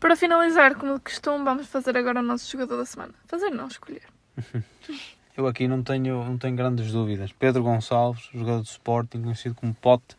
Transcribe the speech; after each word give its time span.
para 0.00 0.16
finalizar, 0.16 0.74
como 0.74 0.94
de 0.94 1.00
costume, 1.00 1.44
vamos 1.44 1.66
fazer 1.66 1.96
agora 1.96 2.20
o 2.20 2.22
nosso 2.22 2.50
jogador 2.50 2.78
da 2.78 2.86
semana. 2.86 3.12
Fazer 3.26 3.50
não, 3.50 3.68
escolher. 3.68 4.02
Eu 5.36 5.46
aqui 5.46 5.68
não 5.68 5.82
tenho, 5.82 6.24
não 6.24 6.36
tenho 6.36 6.56
grandes 6.56 6.90
dúvidas. 6.90 7.32
Pedro 7.32 7.62
Gonçalves, 7.62 8.28
jogador 8.32 8.62
do 8.62 8.66
Sporting, 8.66 9.22
conhecido 9.22 9.54
como 9.54 9.72
Pote, 9.74 10.16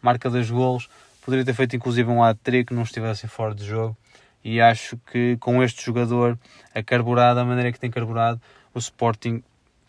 marca 0.00 0.30
dois 0.30 0.50
golos. 0.50 0.88
Poderia 1.24 1.44
ter 1.44 1.52
feito 1.52 1.76
inclusive 1.76 2.08
um 2.08 2.22
hat-trick, 2.22 2.72
não 2.72 2.82
estivesse 2.82 3.26
fora 3.26 3.54
de 3.54 3.64
jogo. 3.64 3.96
E 4.42 4.60
acho 4.60 4.96
que 5.10 5.36
com 5.38 5.62
este 5.62 5.84
jogador, 5.84 6.38
a 6.74 6.82
carburada, 6.82 7.40
a 7.40 7.44
maneira 7.44 7.72
que 7.72 7.80
tem 7.80 7.90
carburado, 7.90 8.40
o 8.72 8.78
Sporting 8.78 9.42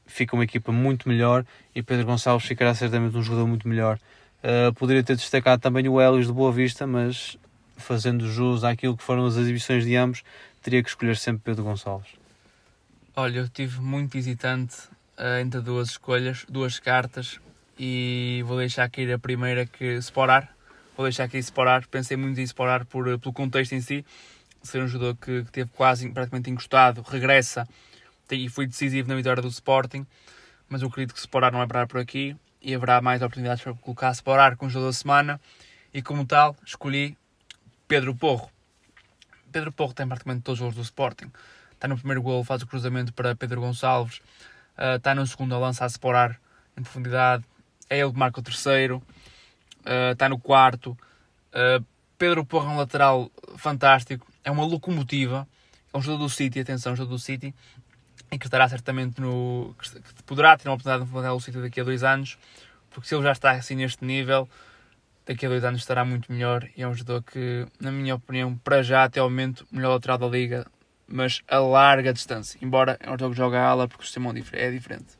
fica 0.05 0.35
uma 0.35 0.43
equipa 0.43 0.71
muito 0.71 1.07
melhor 1.07 1.45
e 1.73 1.81
Pedro 1.81 2.05
Gonçalves 2.05 2.47
ficará 2.47 2.73
certamente 2.73 3.15
um 3.15 3.21
jogador 3.21 3.47
muito 3.47 3.67
melhor. 3.67 3.99
Uh, 4.43 4.73
poderia 4.73 5.03
ter 5.03 5.15
destacado 5.15 5.61
também 5.61 5.87
o 5.87 5.99
Helios 5.99 6.27
de 6.27 6.33
Boa 6.33 6.51
Vista, 6.51 6.85
mas 6.85 7.37
fazendo 7.75 8.29
jus 8.31 8.63
àquilo 8.63 8.95
que 8.97 9.03
foram 9.03 9.25
as 9.25 9.35
exibições 9.35 9.85
de 9.85 9.95
ambos, 9.95 10.23
teria 10.61 10.81
que 10.81 10.89
escolher 10.89 11.17
sempre 11.17 11.43
Pedro 11.43 11.63
Gonçalves. 11.63 12.09
Olha, 13.15 13.39
eu 13.39 13.49
tive 13.49 13.79
muito 13.79 14.17
hesitante 14.17 14.75
uh, 15.17 15.39
entre 15.41 15.61
duas 15.61 15.89
escolhas, 15.89 16.45
duas 16.49 16.79
cartas, 16.79 17.39
e 17.77 18.43
vou 18.45 18.57
deixar 18.57 18.83
aqui 18.83 19.11
a 19.11 19.19
primeira 19.19 19.65
que 19.65 19.97
Sporar. 19.97 20.53
Vou 20.95 21.05
deixar 21.05 21.25
aqui 21.25 21.37
Sporar. 21.37 21.87
Pensei 21.87 22.15
muito 22.17 22.39
em 22.39 22.43
Sporar 22.43 22.85
por, 22.85 23.05
pelo 23.19 23.33
contexto 23.33 23.73
em 23.73 23.81
si. 23.81 24.05
Ser 24.63 24.81
um 24.81 24.87
jogador 24.87 25.15
que, 25.15 25.43
que 25.43 25.51
teve 25.51 25.69
quase 25.71 26.09
praticamente 26.09 26.49
encostado, 26.49 27.01
regressa 27.01 27.67
e 28.31 28.49
foi 28.49 28.65
decisivo 28.65 29.07
na 29.07 29.15
vitória 29.15 29.41
do 29.41 29.47
Sporting. 29.47 30.05
Mas 30.67 30.81
eu 30.81 30.87
acredito 30.87 31.13
que 31.13 31.19
Sporar 31.19 31.51
não 31.51 31.59
vai 31.59 31.67
parar 31.67 31.87
por 31.87 31.99
aqui 31.99 32.35
e 32.61 32.73
haverá 32.73 33.01
mais 33.01 33.21
oportunidades 33.21 33.63
para 33.63 33.73
colocar 33.75 34.11
Sporar 34.11 34.57
com 34.57 34.65
o 34.65 34.69
jogador 34.69 34.89
da 34.89 34.93
semana. 34.93 35.41
E 35.93 36.01
como 36.01 36.25
tal, 36.25 36.55
escolhi 36.65 37.15
Pedro 37.87 38.15
Porro. 38.15 38.49
Pedro 39.51 39.71
Porro 39.71 39.93
tem 39.93 40.07
praticamente 40.07 40.41
todos 40.41 40.59
os 40.59 40.63
gols 40.63 40.75
do 40.75 40.81
Sporting. 40.81 41.31
Está 41.71 41.87
no 41.87 41.97
primeiro 41.97 42.21
gol, 42.21 42.43
faz 42.43 42.61
o 42.61 42.67
cruzamento 42.67 43.13
para 43.13 43.35
Pedro 43.35 43.61
Gonçalves. 43.61 44.17
Uh, 44.77 44.97
está 44.97 45.13
no 45.13 45.25
segundo 45.25 45.55
a 45.55 45.59
lança 45.59 45.85
a 45.85 45.89
separar 45.89 46.39
em 46.75 46.81
profundidade. 46.81 47.45
É 47.89 47.99
ele 47.99 48.11
que 48.11 48.17
marca 48.17 48.39
o 48.39 48.43
terceiro. 48.43 49.01
Uh, 49.85 50.11
está 50.13 50.27
no 50.27 50.39
quarto. 50.39 50.97
Uh, 51.53 51.85
Pedro 52.17 52.45
Porro 52.45 52.69
é 52.69 52.73
um 52.73 52.77
lateral 52.77 53.31
fantástico. 53.57 54.27
É 54.43 54.49
uma 54.49 54.65
locomotiva. 54.65 55.47
É 55.93 55.97
um 55.97 56.01
jogador 56.01 56.23
do 56.23 56.29
City, 56.29 56.59
atenção, 56.59 56.93
um 56.93 56.95
jogador 56.95 57.15
do 57.15 57.19
City. 57.19 57.53
E 58.31 58.39
que 58.39 58.47
estará 58.47 58.67
certamente 58.67 59.21
no. 59.21 59.75
que 59.79 60.23
poderá 60.23 60.57
ter 60.57 60.67
uma 60.67 60.75
oportunidade 60.75 61.05
de 61.05 61.11
fundar 61.11 61.33
o 61.33 61.39
City 61.39 61.61
daqui 61.61 61.79
a 61.79 61.83
dois 61.83 62.03
anos. 62.03 62.37
Porque 62.89 63.07
se 63.07 63.15
ele 63.15 63.23
já 63.23 63.31
está 63.31 63.51
assim 63.51 63.75
neste 63.75 64.03
nível, 64.03 64.49
daqui 65.25 65.45
a 65.45 65.49
dois 65.49 65.63
anos 65.63 65.81
estará 65.81 66.05
muito 66.05 66.31
melhor 66.31 66.67
e 66.75 66.83
é 66.83 66.87
um 66.87 66.93
jogador 66.93 67.23
que, 67.23 67.65
na 67.79 67.91
minha 67.91 68.15
opinião, 68.15 68.55
para 68.57 68.83
já, 68.83 69.03
até 69.03 69.19
ao 69.19 69.29
momento, 69.29 69.65
melhor 69.71 69.89
lateral 69.89 70.17
da 70.17 70.27
liga, 70.27 70.65
mas 71.07 71.41
a 71.47 71.59
larga 71.59 72.13
distância. 72.13 72.59
Embora 72.61 72.97
é 72.99 73.09
um 73.09 73.17
jogo 73.17 73.31
que 73.31 73.37
joga 73.37 73.59
a 73.59 73.67
ala 73.67 73.87
porque 73.87 74.03
o 74.03 74.05
sistema 74.05 74.33
é 74.53 74.71
diferente. 74.71 75.13